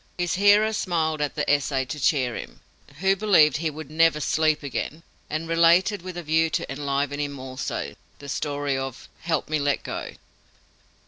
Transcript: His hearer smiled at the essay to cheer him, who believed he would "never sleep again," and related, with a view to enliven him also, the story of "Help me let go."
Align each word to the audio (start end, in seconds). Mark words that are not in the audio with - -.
His 0.17 0.33
hearer 0.33 0.73
smiled 0.73 1.21
at 1.21 1.35
the 1.35 1.47
essay 1.47 1.85
to 1.85 1.99
cheer 1.99 2.35
him, 2.35 2.61
who 3.01 3.15
believed 3.15 3.57
he 3.57 3.69
would 3.69 3.91
"never 3.91 4.19
sleep 4.19 4.63
again," 4.63 5.03
and 5.29 5.47
related, 5.47 6.01
with 6.01 6.17
a 6.17 6.23
view 6.23 6.49
to 6.49 6.71
enliven 6.71 7.19
him 7.19 7.37
also, 7.37 7.93
the 8.17 8.27
story 8.27 8.75
of 8.75 9.07
"Help 9.19 9.47
me 9.47 9.59
let 9.59 9.83
go." 9.83 10.13